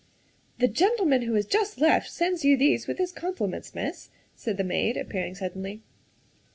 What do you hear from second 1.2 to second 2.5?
who has just left sends